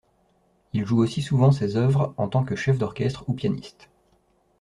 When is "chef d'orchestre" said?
2.55-3.23